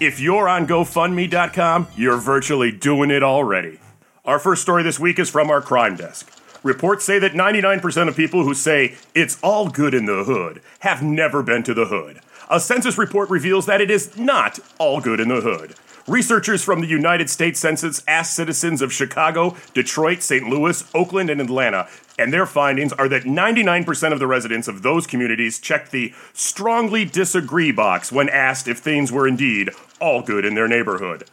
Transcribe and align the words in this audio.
If 0.00 0.18
you're 0.18 0.48
on 0.48 0.66
GoFundMe.com, 0.66 1.86
you're 1.96 2.18
virtually 2.18 2.72
doing 2.72 3.12
it 3.12 3.22
already. 3.22 3.78
Our 4.24 4.40
first 4.40 4.62
story 4.62 4.82
this 4.82 4.98
week 4.98 5.20
is 5.20 5.30
from 5.30 5.50
our 5.50 5.62
crime 5.62 5.94
desk. 5.94 6.37
Reports 6.62 7.04
say 7.04 7.18
that 7.18 7.32
99% 7.32 8.08
of 8.08 8.16
people 8.16 8.44
who 8.44 8.54
say 8.54 8.96
it's 9.14 9.38
all 9.42 9.68
good 9.68 9.94
in 9.94 10.06
the 10.06 10.24
hood 10.24 10.60
have 10.80 11.02
never 11.02 11.42
been 11.42 11.62
to 11.62 11.74
the 11.74 11.86
hood. 11.86 12.20
A 12.50 12.58
census 12.58 12.98
report 12.98 13.30
reveals 13.30 13.66
that 13.66 13.80
it 13.80 13.90
is 13.90 14.16
not 14.16 14.58
all 14.78 15.00
good 15.00 15.20
in 15.20 15.28
the 15.28 15.40
hood. 15.40 15.74
Researchers 16.08 16.64
from 16.64 16.80
the 16.80 16.86
United 16.86 17.28
States 17.28 17.60
Census 17.60 18.02
asked 18.08 18.34
citizens 18.34 18.80
of 18.80 18.90
Chicago, 18.90 19.54
Detroit, 19.74 20.22
St. 20.22 20.48
Louis, 20.48 20.82
Oakland, 20.94 21.28
and 21.28 21.38
Atlanta, 21.38 21.86
and 22.18 22.32
their 22.32 22.46
findings 22.46 22.94
are 22.94 23.10
that 23.10 23.24
99% 23.24 24.12
of 24.12 24.18
the 24.18 24.26
residents 24.26 24.68
of 24.68 24.80
those 24.80 25.06
communities 25.06 25.58
checked 25.58 25.90
the 25.90 26.14
strongly 26.32 27.04
disagree 27.04 27.70
box 27.70 28.10
when 28.10 28.30
asked 28.30 28.66
if 28.66 28.78
things 28.78 29.12
were 29.12 29.28
indeed 29.28 29.68
all 30.00 30.22
good 30.22 30.46
in 30.46 30.54
their 30.54 30.66
neighborhood. 30.66 31.24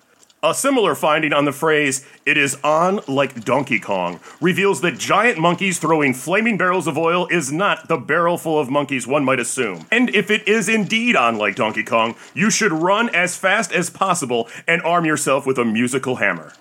A 0.46 0.54
similar 0.54 0.94
finding 0.94 1.34
on 1.34 1.46
the 1.46 1.52
phrase, 1.52 2.06
it 2.24 2.38
is 2.38 2.56
on 2.64 3.00
like 3.08 3.44
Donkey 3.44 3.80
Kong, 3.80 4.20
reveals 4.40 4.82
that 4.82 5.00
giant 5.00 5.40
monkeys 5.40 5.80
throwing 5.80 6.14
flaming 6.14 6.56
barrels 6.56 6.86
of 6.86 7.00
oil 7.00 7.26
is 7.32 7.52
not 7.52 7.88
the 7.88 7.98
barrel 7.98 8.38
full 8.38 8.60
of 8.60 8.70
monkeys 8.70 9.08
one 9.08 9.26
might 9.26 9.40
assume. 9.40 9.88
And 9.90 10.14
if 10.14 10.30
it 10.30 10.48
is 10.48 10.70
indeed 10.70 11.16
on 11.16 11.40
like 11.40 11.55
Donkey 11.55 11.84
Kong, 11.84 12.14
you 12.36 12.52
should 12.52 12.72
run 12.72 13.10
as 13.10 13.36
fast 13.36 13.72
as 13.72 13.89
possible 13.89 14.48
and 14.67 14.84
arm 14.84 15.04
yourself 15.04 15.48
with 15.48 15.58
a 15.58 15.66
musical 15.66 16.17
hammer. 16.17 16.54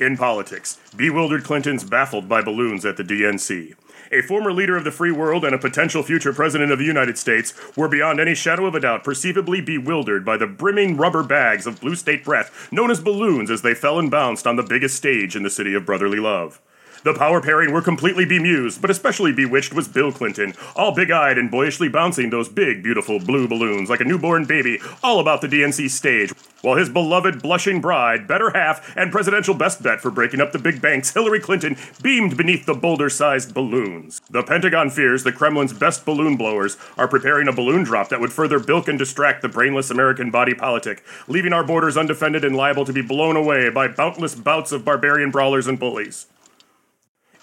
In 0.00 0.16
politics, 0.16 0.78
bewildered 0.96 1.44
Clintons 1.44 1.84
baffled 1.84 2.28
by 2.28 2.42
balloons 2.42 2.84
at 2.84 2.96
the 2.96 3.04
DNC 3.04 3.74
a 4.12 4.22
former 4.22 4.52
leader 4.52 4.76
of 4.76 4.84
the 4.84 4.92
free 4.92 5.10
world 5.10 5.44
and 5.44 5.54
a 5.54 5.58
potential 5.58 6.02
future 6.02 6.32
president 6.32 6.70
of 6.70 6.78
the 6.78 6.84
United 6.84 7.18
States, 7.18 7.52
were 7.76 7.88
beyond 7.88 8.20
any 8.20 8.34
shadow 8.34 8.66
of 8.66 8.74
a 8.74 8.80
doubt 8.80 9.02
perceivably 9.02 9.60
bewildered 9.60 10.24
by 10.24 10.36
the 10.36 10.46
brimming 10.46 10.96
rubber 10.96 11.22
bags 11.22 11.66
of 11.66 11.80
blue 11.80 11.96
state 11.96 12.24
breath 12.24 12.68
known 12.70 12.90
as 12.90 13.00
balloons 13.00 13.50
as 13.50 13.62
they 13.62 13.74
fell 13.74 13.98
and 13.98 14.10
bounced 14.10 14.46
on 14.46 14.56
the 14.56 14.62
biggest 14.62 14.94
stage 14.94 15.34
in 15.34 15.42
the 15.42 15.50
city 15.50 15.74
of 15.74 15.86
brotherly 15.86 16.20
love. 16.20 16.60
The 17.04 17.12
power 17.12 17.42
pairing 17.42 17.70
were 17.70 17.82
completely 17.82 18.24
bemused, 18.24 18.80
but 18.80 18.90
especially 18.90 19.30
bewitched 19.30 19.74
was 19.74 19.88
Bill 19.88 20.10
Clinton, 20.10 20.54
all 20.74 20.94
big 20.94 21.10
eyed 21.10 21.36
and 21.36 21.50
boyishly 21.50 21.86
bouncing 21.86 22.30
those 22.30 22.48
big, 22.48 22.82
beautiful 22.82 23.18
blue 23.18 23.46
balloons 23.46 23.90
like 23.90 24.00
a 24.00 24.04
newborn 24.04 24.46
baby, 24.46 24.80
all 25.02 25.20
about 25.20 25.42
the 25.42 25.46
DNC 25.46 25.90
stage, 25.90 26.32
while 26.62 26.76
his 26.76 26.88
beloved 26.88 27.42
blushing 27.42 27.82
bride, 27.82 28.26
better 28.26 28.52
half, 28.52 28.96
and 28.96 29.12
presidential 29.12 29.52
best 29.52 29.82
bet 29.82 30.00
for 30.00 30.10
breaking 30.10 30.40
up 30.40 30.52
the 30.52 30.58
big 30.58 30.80
banks, 30.80 31.12
Hillary 31.12 31.40
Clinton, 31.40 31.76
beamed 32.02 32.38
beneath 32.38 32.64
the 32.64 32.72
boulder 32.72 33.10
sized 33.10 33.52
balloons. 33.52 34.22
The 34.30 34.42
Pentagon 34.42 34.88
fears 34.88 35.24
the 35.24 35.32
Kremlin's 35.32 35.74
best 35.74 36.06
balloon 36.06 36.38
blowers 36.38 36.78
are 36.96 37.06
preparing 37.06 37.48
a 37.48 37.52
balloon 37.52 37.84
drop 37.84 38.08
that 38.08 38.20
would 38.20 38.32
further 38.32 38.58
bilk 38.58 38.88
and 38.88 38.98
distract 38.98 39.42
the 39.42 39.50
brainless 39.50 39.90
American 39.90 40.30
body 40.30 40.54
politic, 40.54 41.04
leaving 41.28 41.52
our 41.52 41.64
borders 41.64 41.98
undefended 41.98 42.46
and 42.46 42.56
liable 42.56 42.86
to 42.86 42.94
be 42.94 43.02
blown 43.02 43.36
away 43.36 43.68
by 43.68 43.88
boundless 43.88 44.34
bouts 44.34 44.72
of 44.72 44.86
barbarian 44.86 45.30
brawlers 45.30 45.66
and 45.66 45.78
bullies. 45.78 46.28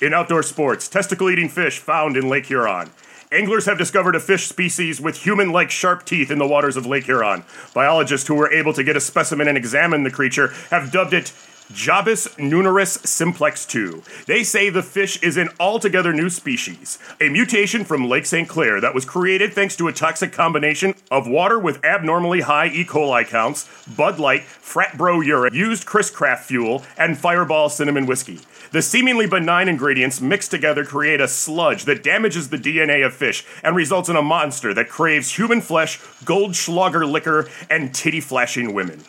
In 0.01 0.15
outdoor 0.15 0.41
sports, 0.41 0.87
testicle 0.87 1.29
eating 1.29 1.47
fish 1.47 1.77
found 1.77 2.17
in 2.17 2.27
Lake 2.27 2.47
Huron. 2.47 2.89
Anglers 3.31 3.67
have 3.67 3.77
discovered 3.77 4.15
a 4.15 4.19
fish 4.19 4.47
species 4.47 4.99
with 4.99 5.15
human 5.15 5.51
like 5.51 5.69
sharp 5.69 6.05
teeth 6.05 6.31
in 6.31 6.39
the 6.39 6.47
waters 6.47 6.75
of 6.75 6.87
Lake 6.87 7.03
Huron. 7.03 7.43
Biologists 7.75 8.27
who 8.27 8.33
were 8.33 8.51
able 8.51 8.73
to 8.73 8.83
get 8.83 8.97
a 8.97 8.99
specimen 8.99 9.47
and 9.47 9.55
examine 9.55 10.01
the 10.01 10.09
creature 10.09 10.53
have 10.71 10.91
dubbed 10.91 11.13
it 11.13 11.31
Jabus 11.73 12.27
nunaris 12.37 13.05
simplex 13.07 13.65
2. 13.65 14.03
They 14.27 14.43
say 14.43 14.69
the 14.69 14.83
fish 14.83 15.21
is 15.23 15.37
an 15.37 15.49
altogether 15.59 16.13
new 16.13 16.29
species, 16.29 16.99
a 17.19 17.29
mutation 17.29 17.85
from 17.85 18.09
Lake 18.09 18.25
St. 18.25 18.47
Clair 18.47 18.81
that 18.81 18.93
was 18.93 19.05
created 19.05 19.53
thanks 19.53 19.75
to 19.77 19.87
a 19.87 19.93
toxic 19.93 20.31
combination 20.31 20.93
of 21.09 21.27
water 21.27 21.57
with 21.57 21.83
abnormally 21.83 22.41
high 22.41 22.67
E. 22.67 22.83
coli 22.83 23.25
counts, 23.25 23.69
Bud 23.87 24.19
Light, 24.19 24.43
Frat 24.43 24.97
Bro 24.97 25.21
urine, 25.21 25.53
used 25.53 25.85
Chris 25.85 26.09
Craft 26.09 26.45
fuel, 26.45 26.83
and 26.97 27.17
Fireball 27.17 27.69
cinnamon 27.69 28.05
whiskey. 28.05 28.39
The 28.71 28.81
seemingly 28.81 29.27
benign 29.27 29.67
ingredients 29.67 30.21
mixed 30.21 30.51
together 30.51 30.85
create 30.85 31.19
a 31.19 31.27
sludge 31.27 31.85
that 31.85 32.03
damages 32.03 32.49
the 32.49 32.57
DNA 32.57 33.05
of 33.05 33.13
fish 33.13 33.45
and 33.63 33.75
results 33.75 34.07
in 34.07 34.15
a 34.15 34.21
monster 34.21 34.73
that 34.73 34.89
craves 34.89 35.35
human 35.37 35.61
flesh, 35.61 35.99
gold 36.23 36.51
Goldschlager 36.51 37.09
liquor, 37.09 37.49
and 37.69 37.93
titty 37.93 38.21
flashing 38.21 38.73
women. 38.73 39.01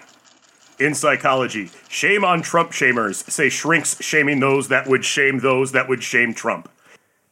In 0.82 0.97
psychology, 0.97 1.70
shame 1.88 2.25
on 2.25 2.43
Trump 2.43 2.72
shamers, 2.72 3.31
say 3.31 3.48
shrinks 3.48 4.03
shaming 4.03 4.41
those 4.41 4.66
that 4.66 4.88
would 4.88 5.04
shame 5.04 5.38
those 5.38 5.70
that 5.70 5.88
would 5.88 6.03
shame 6.03 6.34
Trump. 6.34 6.69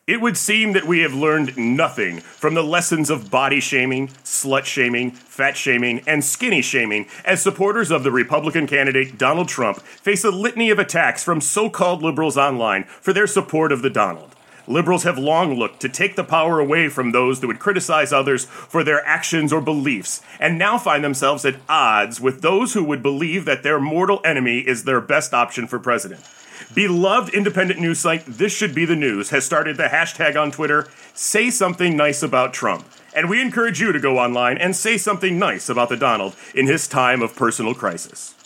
It 0.06 0.20
would 0.20 0.36
seem 0.36 0.72
that 0.74 0.86
we 0.86 1.00
have 1.00 1.14
learned 1.14 1.58
nothing 1.58 2.20
from 2.20 2.54
the 2.54 2.62
lessons 2.62 3.10
of 3.10 3.28
body 3.28 3.58
shaming, 3.58 4.06
slut 4.22 4.66
shaming, 4.66 5.10
fat 5.10 5.56
shaming, 5.56 6.00
and 6.06 6.24
skinny 6.24 6.62
shaming 6.62 7.06
as 7.24 7.42
supporters 7.42 7.90
of 7.90 8.04
the 8.04 8.12
Republican 8.12 8.68
candidate 8.68 9.18
Donald 9.18 9.48
Trump 9.48 9.82
face 9.82 10.22
a 10.22 10.30
litany 10.30 10.70
of 10.70 10.78
attacks 10.78 11.24
from 11.24 11.40
so 11.40 11.68
called 11.68 12.04
liberals 12.04 12.36
online 12.36 12.84
for 12.84 13.12
their 13.12 13.26
support 13.26 13.72
of 13.72 13.82
the 13.82 13.90
Donald. 13.90 14.36
Liberals 14.66 15.04
have 15.04 15.18
long 15.18 15.54
looked 15.54 15.80
to 15.80 15.88
take 15.88 16.16
the 16.16 16.24
power 16.24 16.58
away 16.58 16.88
from 16.88 17.12
those 17.12 17.40
that 17.40 17.46
would 17.46 17.58
criticize 17.58 18.12
others 18.12 18.44
for 18.44 18.84
their 18.84 19.04
actions 19.06 19.52
or 19.52 19.60
beliefs, 19.60 20.22
and 20.38 20.58
now 20.58 20.78
find 20.78 21.02
themselves 21.02 21.44
at 21.44 21.56
odds 21.68 22.20
with 22.20 22.42
those 22.42 22.74
who 22.74 22.84
would 22.84 23.02
believe 23.02 23.44
that 23.44 23.62
their 23.62 23.80
mortal 23.80 24.20
enemy 24.24 24.60
is 24.60 24.84
their 24.84 25.00
best 25.00 25.34
option 25.34 25.66
for 25.66 25.78
president. 25.78 26.24
Beloved 26.74 27.34
independent 27.34 27.80
news 27.80 27.98
site 27.98 28.24
This 28.26 28.52
Should 28.52 28.74
Be 28.74 28.84
the 28.84 28.94
News 28.94 29.30
has 29.30 29.44
started 29.44 29.76
the 29.76 29.84
hashtag 29.84 30.40
on 30.40 30.52
Twitter, 30.52 30.86
Say 31.14 31.50
Something 31.50 31.96
Nice 31.96 32.22
About 32.22 32.52
Trump. 32.52 32.84
And 33.12 33.28
we 33.28 33.42
encourage 33.42 33.80
you 33.80 33.90
to 33.90 33.98
go 33.98 34.18
online 34.18 34.56
and 34.56 34.76
say 34.76 34.96
something 34.96 35.36
nice 35.36 35.68
about 35.68 35.88
the 35.88 35.96
Donald 35.96 36.36
in 36.54 36.68
his 36.68 36.86
time 36.86 37.22
of 37.22 37.34
personal 37.34 37.74
crisis. 37.74 38.36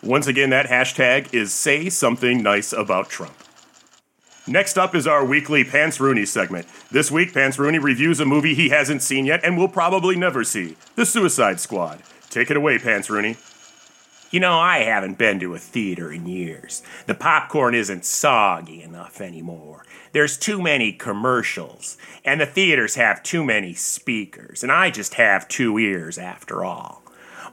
Once 0.00 0.28
again, 0.28 0.50
that 0.50 0.66
hashtag 0.66 1.32
is 1.34 1.52
Say 1.52 1.88
Something 1.88 2.40
Nice 2.42 2.72
About 2.72 3.08
Trump. 3.08 3.34
Next 4.46 4.76
up 4.76 4.96
is 4.96 5.06
our 5.06 5.24
weekly 5.24 5.62
Pants 5.62 6.00
Rooney 6.00 6.26
segment. 6.26 6.66
This 6.90 7.12
week, 7.12 7.32
Pants 7.32 7.60
Rooney 7.60 7.78
reviews 7.78 8.18
a 8.18 8.24
movie 8.24 8.54
he 8.54 8.70
hasn't 8.70 9.00
seen 9.00 9.24
yet 9.24 9.40
and 9.44 9.56
will 9.56 9.68
probably 9.68 10.16
never 10.16 10.42
see 10.42 10.76
The 10.96 11.06
Suicide 11.06 11.60
Squad. 11.60 12.02
Take 12.28 12.50
it 12.50 12.56
away, 12.56 12.80
Pants 12.80 13.08
Rooney. 13.08 13.36
You 14.32 14.40
know, 14.40 14.58
I 14.58 14.78
haven't 14.78 15.16
been 15.16 15.38
to 15.40 15.54
a 15.54 15.60
theater 15.60 16.10
in 16.10 16.26
years. 16.26 16.82
The 17.06 17.14
popcorn 17.14 17.74
isn't 17.74 18.04
soggy 18.04 18.82
enough 18.82 19.20
anymore. 19.20 19.84
There's 20.10 20.36
too 20.36 20.60
many 20.60 20.92
commercials, 20.92 21.96
and 22.24 22.40
the 22.40 22.46
theaters 22.46 22.96
have 22.96 23.22
too 23.22 23.44
many 23.44 23.74
speakers, 23.74 24.64
and 24.64 24.72
I 24.72 24.90
just 24.90 25.14
have 25.14 25.46
two 25.46 25.78
ears 25.78 26.18
after 26.18 26.64
all. 26.64 27.04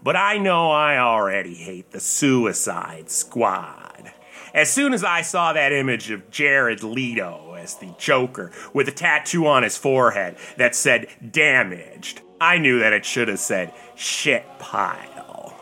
But 0.01 0.15
I 0.15 0.39
know 0.39 0.71
I 0.71 0.97
already 0.97 1.55
hate 1.55 1.91
the 1.91 1.99
Suicide 1.99 3.11
Squad. 3.11 4.13
As 4.53 4.71
soon 4.71 4.93
as 4.93 5.03
I 5.03 5.21
saw 5.21 5.53
that 5.53 5.71
image 5.71 6.11
of 6.11 6.29
Jared 6.31 6.83
Leto 6.83 7.53
as 7.57 7.75
the 7.75 7.93
Joker 7.97 8.51
with 8.73 8.87
a 8.87 8.91
tattoo 8.91 9.45
on 9.47 9.63
his 9.63 9.77
forehead 9.77 10.37
that 10.57 10.75
said 10.75 11.07
damaged. 11.31 12.21
I 12.41 12.57
knew 12.57 12.79
that 12.79 12.93
it 12.93 13.05
should 13.05 13.27
have 13.27 13.39
said 13.39 13.73
shit 13.95 14.45
pile. 14.59 15.53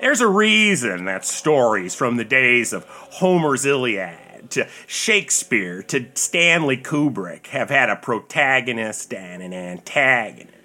There's 0.00 0.20
a 0.20 0.28
reason 0.28 1.04
that 1.04 1.24
stories 1.24 1.94
from 1.94 2.16
the 2.16 2.24
days 2.24 2.72
of 2.72 2.84
Homer's 2.84 3.64
Iliad 3.64 4.50
to 4.50 4.68
Shakespeare 4.86 5.82
to 5.84 6.06
Stanley 6.14 6.76
Kubrick 6.76 7.48
have 7.48 7.70
had 7.70 7.90
a 7.90 7.96
protagonist 7.96 9.12
and 9.14 9.42
an 9.42 9.52
antagonist. 9.52 10.63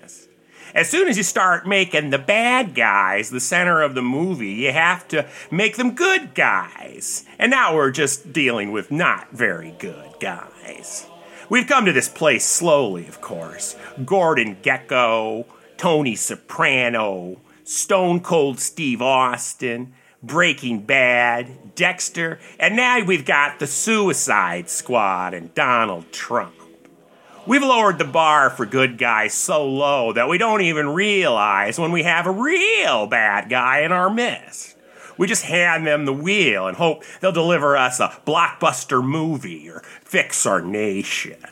As 0.73 0.89
soon 0.89 1.07
as 1.07 1.17
you 1.17 1.23
start 1.23 1.67
making 1.67 2.09
the 2.09 2.19
bad 2.19 2.75
guys 2.75 3.29
the 3.29 3.39
center 3.39 3.81
of 3.81 3.95
the 3.95 4.01
movie, 4.01 4.51
you 4.51 4.71
have 4.71 5.07
to 5.09 5.27
make 5.49 5.77
them 5.77 5.95
good 5.95 6.35
guys. 6.35 7.25
And 7.39 7.49
now 7.51 7.75
we're 7.75 7.91
just 7.91 8.31
dealing 8.31 8.71
with 8.71 8.91
not 8.91 9.31
very 9.31 9.75
good 9.79 10.13
guys. 10.19 11.07
We've 11.49 11.67
come 11.67 11.85
to 11.85 11.93
this 11.93 12.09
place 12.09 12.45
slowly, 12.45 13.07
of 13.07 13.21
course. 13.21 13.75
Gordon 14.05 14.57
Gekko, 14.57 15.45
Tony 15.77 16.15
Soprano, 16.15 17.37
Stone 17.63 18.21
Cold 18.21 18.59
Steve 18.59 19.01
Austin, 19.01 19.93
Breaking 20.21 20.81
Bad, 20.81 21.75
Dexter, 21.75 22.39
and 22.59 22.75
now 22.75 23.03
we've 23.03 23.25
got 23.25 23.57
the 23.57 23.67
Suicide 23.67 24.69
Squad 24.69 25.33
and 25.33 25.53
Donald 25.55 26.11
Trump. 26.11 26.53
We've 27.49 27.63
lowered 27.63 27.97
the 27.97 28.05
bar 28.05 28.51
for 28.51 28.67
good 28.67 28.99
guys 28.99 29.33
so 29.33 29.65
low 29.67 30.13
that 30.13 30.29
we 30.29 30.37
don't 30.37 30.61
even 30.61 30.89
realize 30.89 31.79
when 31.79 31.91
we 31.91 32.03
have 32.03 32.27
a 32.27 32.31
real 32.31 33.07
bad 33.07 33.49
guy 33.49 33.79
in 33.79 33.91
our 33.91 34.07
midst. 34.07 34.77
We 35.17 35.25
just 35.25 35.45
hand 35.45 35.87
them 35.87 36.05
the 36.05 36.13
wheel 36.13 36.67
and 36.67 36.77
hope 36.77 37.03
they'll 37.19 37.31
deliver 37.31 37.75
us 37.75 37.99
a 37.99 38.09
blockbuster 38.23 39.03
movie 39.03 39.67
or 39.67 39.81
fix 40.03 40.45
our 40.45 40.61
nation. 40.61 41.43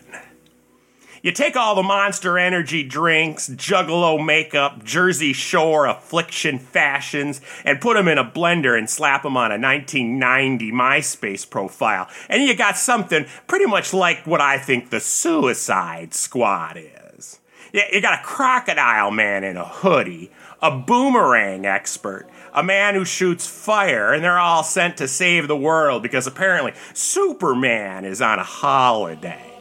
You 1.27 1.33
take 1.33 1.57
all 1.57 1.75
the 1.75 1.83
monster 1.83 2.39
energy 2.39 2.83
drinks, 2.83 3.49
juggalo 3.49 4.25
makeup, 4.25 4.85
Jersey 4.85 5.33
Shore 5.33 5.85
affliction 5.85 6.57
fashions, 6.57 7.41
and 7.65 7.81
put 7.81 7.95
them 7.95 8.07
in 8.07 8.17
a 8.17 8.23
blender 8.23 8.77
and 8.77 8.89
slap 8.89 9.23
them 9.23 9.35
on 9.35 9.51
a 9.51 9.59
1990 9.59 10.71
MySpace 10.71 11.49
profile, 11.49 12.07
and 12.29 12.43
you 12.43 12.55
got 12.55 12.77
something 12.77 13.25
pretty 13.45 13.65
much 13.65 13.93
like 13.93 14.25
what 14.25 14.39
I 14.39 14.57
think 14.57 14.89
the 14.89 15.01
Suicide 15.01 16.13
Squad 16.13 16.77
is. 16.77 17.41
You 17.73 17.99
got 18.01 18.21
a 18.21 18.23
crocodile 18.23 19.11
man 19.11 19.43
in 19.43 19.57
a 19.57 19.65
hoodie, 19.65 20.31
a 20.61 20.71
boomerang 20.71 21.65
expert, 21.65 22.25
a 22.53 22.63
man 22.63 22.95
who 22.95 23.03
shoots 23.03 23.45
fire, 23.45 24.13
and 24.13 24.23
they're 24.23 24.39
all 24.39 24.63
sent 24.63 24.95
to 24.95 25.09
save 25.09 25.49
the 25.49 25.57
world 25.57 26.03
because 26.03 26.25
apparently 26.25 26.71
Superman 26.93 28.05
is 28.05 28.21
on 28.21 28.39
a 28.39 28.43
holiday. 28.43 29.56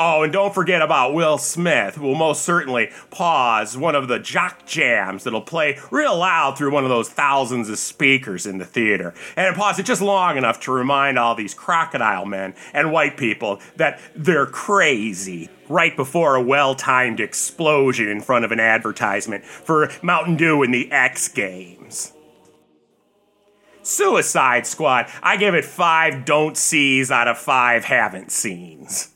Oh, 0.00 0.22
and 0.22 0.32
don't 0.32 0.54
forget 0.54 0.80
about 0.80 1.12
Will 1.12 1.38
Smith, 1.38 1.96
who 1.96 2.06
will 2.06 2.14
most 2.14 2.42
certainly 2.42 2.90
pause 3.10 3.76
one 3.76 3.96
of 3.96 4.06
the 4.06 4.20
jock 4.20 4.64
jams 4.64 5.24
that'll 5.24 5.40
play 5.40 5.76
real 5.90 6.16
loud 6.16 6.56
through 6.56 6.70
one 6.70 6.84
of 6.84 6.88
those 6.88 7.08
thousands 7.08 7.68
of 7.68 7.80
speakers 7.80 8.46
in 8.46 8.58
the 8.58 8.64
theater. 8.64 9.12
And 9.34 9.56
pause 9.56 9.80
it 9.80 9.86
just 9.86 10.00
long 10.00 10.36
enough 10.36 10.60
to 10.60 10.72
remind 10.72 11.18
all 11.18 11.34
these 11.34 11.52
crocodile 11.52 12.26
men 12.26 12.54
and 12.72 12.92
white 12.92 13.16
people 13.16 13.60
that 13.74 14.00
they're 14.14 14.46
crazy 14.46 15.48
right 15.68 15.96
before 15.96 16.36
a 16.36 16.42
well 16.42 16.76
timed 16.76 17.18
explosion 17.18 18.06
in 18.06 18.20
front 18.20 18.44
of 18.44 18.52
an 18.52 18.60
advertisement 18.60 19.44
for 19.44 19.90
Mountain 20.00 20.36
Dew 20.36 20.62
in 20.62 20.70
the 20.70 20.92
X 20.92 21.26
Games. 21.26 22.12
Suicide 23.82 24.64
Squad, 24.64 25.10
I 25.24 25.36
give 25.36 25.56
it 25.56 25.64
five 25.64 26.24
don't 26.24 26.56
sees 26.56 27.10
out 27.10 27.26
of 27.26 27.36
five 27.36 27.84
haven't 27.84 28.30
seens. 28.30 29.14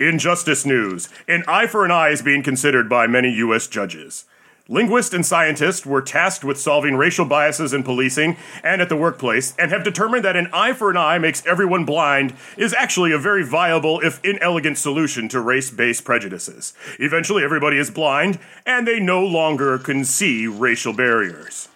In 0.00 0.18
justice 0.18 0.64
news, 0.64 1.10
an 1.28 1.44
eye 1.46 1.66
for 1.66 1.84
an 1.84 1.90
eye 1.90 2.08
is 2.08 2.22
being 2.22 2.42
considered 2.42 2.88
by 2.88 3.06
many 3.06 3.30
U.S. 3.34 3.66
judges. 3.66 4.24
Linguists 4.66 5.12
and 5.12 5.26
scientists 5.26 5.84
were 5.84 6.00
tasked 6.00 6.42
with 6.42 6.58
solving 6.58 6.96
racial 6.96 7.26
biases 7.26 7.74
in 7.74 7.82
policing 7.82 8.38
and 8.64 8.80
at 8.80 8.88
the 8.88 8.96
workplace 8.96 9.54
and 9.58 9.70
have 9.70 9.84
determined 9.84 10.24
that 10.24 10.36
an 10.36 10.48
eye 10.54 10.72
for 10.72 10.88
an 10.90 10.96
eye 10.96 11.18
makes 11.18 11.44
everyone 11.44 11.84
blind 11.84 12.32
is 12.56 12.72
actually 12.72 13.12
a 13.12 13.18
very 13.18 13.44
viable, 13.44 14.00
if 14.00 14.24
inelegant, 14.24 14.78
solution 14.78 15.28
to 15.28 15.38
race 15.38 15.70
based 15.70 16.02
prejudices. 16.02 16.72
Eventually, 16.98 17.44
everybody 17.44 17.76
is 17.76 17.90
blind 17.90 18.38
and 18.64 18.88
they 18.88 19.00
no 19.00 19.22
longer 19.22 19.78
can 19.78 20.06
see 20.06 20.46
racial 20.46 20.94
barriers. 20.94 21.68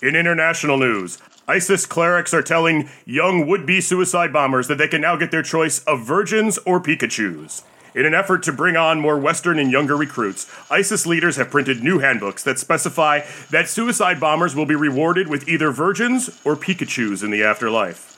In 0.00 0.16
international 0.16 0.78
news, 0.78 1.18
ISIS 1.48 1.86
clerics 1.86 2.34
are 2.34 2.42
telling 2.42 2.88
young 3.04 3.46
would 3.46 3.66
be 3.66 3.80
suicide 3.80 4.32
bombers 4.32 4.66
that 4.66 4.78
they 4.78 4.88
can 4.88 5.00
now 5.00 5.14
get 5.14 5.30
their 5.30 5.42
choice 5.42 5.78
of 5.84 6.04
virgins 6.04 6.58
or 6.66 6.80
Pikachus. 6.80 7.62
In 7.94 8.04
an 8.04 8.14
effort 8.14 8.42
to 8.42 8.52
bring 8.52 8.76
on 8.76 9.00
more 9.00 9.18
Western 9.18 9.58
and 9.58 9.70
younger 9.70 9.96
recruits, 9.96 10.52
ISIS 10.70 11.06
leaders 11.06 11.36
have 11.36 11.50
printed 11.50 11.82
new 11.82 12.00
handbooks 12.00 12.42
that 12.42 12.58
specify 12.58 13.20
that 13.50 13.68
suicide 13.68 14.18
bombers 14.18 14.56
will 14.56 14.66
be 14.66 14.74
rewarded 14.74 15.28
with 15.28 15.48
either 15.48 15.70
virgins 15.70 16.28
or 16.44 16.56
Pikachus 16.56 17.22
in 17.22 17.30
the 17.30 17.44
afterlife. 17.44 18.12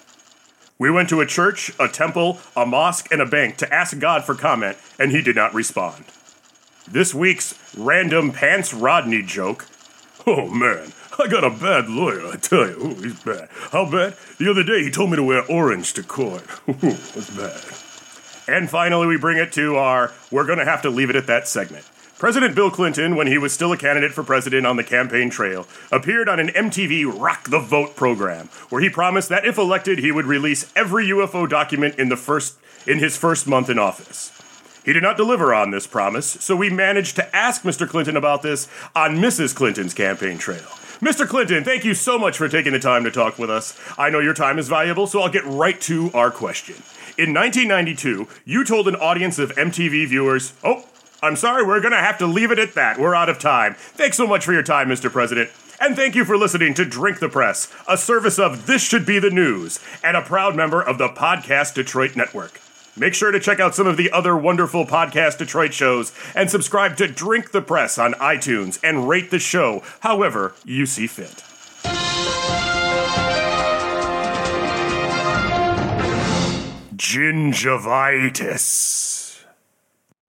We 0.78 0.90
went 0.90 1.08
to 1.10 1.20
a 1.20 1.26
church, 1.26 1.70
a 1.78 1.86
temple, 1.86 2.38
a 2.56 2.64
mosque, 2.64 3.12
and 3.12 3.20
a 3.20 3.26
bank 3.26 3.56
to 3.58 3.72
ask 3.72 3.98
God 3.98 4.24
for 4.24 4.34
comment, 4.34 4.78
and 4.98 5.12
he 5.12 5.20
did 5.20 5.36
not 5.36 5.52
respond. 5.52 6.04
This 6.90 7.14
week's 7.14 7.54
random 7.76 8.32
Pants 8.32 8.72
Rodney 8.72 9.22
joke. 9.22 9.66
Oh 10.26 10.48
man, 10.48 10.92
I 11.20 11.26
got 11.26 11.42
a 11.42 11.50
bad 11.50 11.88
lawyer, 11.88 12.26
I 12.26 12.36
tell 12.36 12.68
you. 12.68 12.76
Ooh, 12.80 12.94
he's 12.94 13.20
bad. 13.22 13.48
How 13.72 13.90
bad? 13.90 14.16
The 14.38 14.48
other 14.48 14.62
day 14.62 14.84
he 14.84 14.90
told 14.90 15.10
me 15.10 15.16
to 15.16 15.22
wear 15.22 15.44
orange 15.46 15.92
to 15.94 16.02
court. 16.04 16.44
Ooh, 16.68 16.74
that's 16.74 17.30
bad. 17.30 18.54
And 18.56 18.70
finally, 18.70 19.06
we 19.06 19.18
bring 19.18 19.36
it 19.36 19.52
to 19.52 19.76
our 19.76 20.12
We're 20.30 20.46
Gonna 20.46 20.64
Have 20.64 20.82
to 20.82 20.90
Leave 20.90 21.10
It 21.10 21.16
at 21.16 21.26
That 21.26 21.48
segment. 21.48 21.84
President 22.18 22.54
Bill 22.54 22.70
Clinton, 22.70 23.14
when 23.16 23.26
he 23.26 23.38
was 23.38 23.52
still 23.52 23.72
a 23.72 23.76
candidate 23.76 24.12
for 24.12 24.24
president 24.24 24.66
on 24.66 24.76
the 24.76 24.84
campaign 24.84 25.28
trail, 25.30 25.66
appeared 25.92 26.28
on 26.28 26.40
an 26.40 26.48
MTV 26.48 27.04
Rock 27.20 27.48
the 27.48 27.60
Vote 27.60 27.94
program, 27.94 28.46
where 28.70 28.80
he 28.80 28.88
promised 28.88 29.28
that 29.28 29.44
if 29.44 29.58
elected, 29.58 29.98
he 29.98 30.10
would 30.12 30.26
release 30.26 30.72
every 30.74 31.06
UFO 31.08 31.48
document 31.48 31.96
in 31.96 32.08
the 32.08 32.16
first 32.16 32.58
in 32.86 32.98
his 32.98 33.16
first 33.16 33.46
month 33.46 33.68
in 33.68 33.78
office. 33.78 34.32
He 34.84 34.92
did 34.92 35.02
not 35.02 35.16
deliver 35.16 35.52
on 35.52 35.70
this 35.70 35.86
promise, 35.86 36.26
so 36.26 36.56
we 36.56 36.70
managed 36.70 37.16
to 37.16 37.36
ask 37.36 37.62
Mr. 37.62 37.88
Clinton 37.88 38.16
about 38.16 38.42
this 38.42 38.68
on 38.96 39.16
Mrs. 39.16 39.54
Clinton's 39.54 39.94
campaign 39.94 40.38
trail. 40.38 40.66
Mr. 41.00 41.28
Clinton, 41.28 41.62
thank 41.62 41.84
you 41.84 41.94
so 41.94 42.18
much 42.18 42.36
for 42.36 42.48
taking 42.48 42.72
the 42.72 42.78
time 42.80 43.04
to 43.04 43.10
talk 43.10 43.38
with 43.38 43.48
us. 43.48 43.78
I 43.96 44.10
know 44.10 44.18
your 44.18 44.34
time 44.34 44.58
is 44.58 44.68
valuable, 44.68 45.06
so 45.06 45.20
I'll 45.20 45.28
get 45.30 45.44
right 45.44 45.80
to 45.82 46.10
our 46.12 46.30
question. 46.30 46.74
In 47.16 47.32
1992, 47.32 48.26
you 48.44 48.64
told 48.64 48.88
an 48.88 48.96
audience 48.96 49.38
of 49.38 49.54
MTV 49.54 50.08
viewers, 50.08 50.54
Oh, 50.64 50.84
I'm 51.22 51.36
sorry, 51.36 51.64
we're 51.64 51.80
gonna 51.80 51.96
have 51.98 52.18
to 52.18 52.26
leave 52.26 52.50
it 52.50 52.58
at 52.58 52.74
that. 52.74 52.98
We're 52.98 53.14
out 53.14 53.28
of 53.28 53.38
time. 53.38 53.74
Thanks 53.78 54.16
so 54.16 54.26
much 54.26 54.44
for 54.44 54.52
your 54.52 54.64
time, 54.64 54.88
Mr. 54.88 55.10
President. 55.10 55.50
And 55.80 55.94
thank 55.94 56.16
you 56.16 56.24
for 56.24 56.36
listening 56.36 56.74
to 56.74 56.84
Drink 56.84 57.20
the 57.20 57.28
Press, 57.28 57.72
a 57.86 57.96
service 57.96 58.38
of 58.38 58.66
This 58.66 58.82
Should 58.82 59.06
Be 59.06 59.20
the 59.20 59.30
News, 59.30 59.78
and 60.02 60.16
a 60.16 60.22
proud 60.22 60.56
member 60.56 60.82
of 60.82 60.98
the 60.98 61.08
Podcast 61.08 61.74
Detroit 61.74 62.16
Network. 62.16 62.60
Make 62.98 63.14
sure 63.14 63.30
to 63.30 63.38
check 63.38 63.60
out 63.60 63.76
some 63.76 63.86
of 63.86 63.96
the 63.96 64.10
other 64.10 64.36
wonderful 64.36 64.84
Podcast 64.84 65.38
Detroit 65.38 65.72
shows 65.72 66.12
and 66.34 66.50
subscribe 66.50 66.96
to 66.96 67.06
Drink 67.06 67.52
the 67.52 67.62
Press 67.62 67.96
on 67.98 68.14
iTunes 68.14 68.80
and 68.82 69.08
rate 69.08 69.30
the 69.30 69.38
show 69.38 69.84
however 70.00 70.54
you 70.64 70.84
see 70.84 71.06
fit. 71.06 71.44
Gingivitis. 76.96 79.27